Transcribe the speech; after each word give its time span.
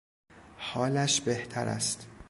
حالش 0.57 1.19
بهتر 1.21 1.67
است. 1.69 2.07